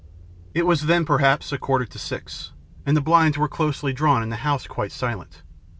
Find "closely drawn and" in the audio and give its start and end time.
3.47-4.31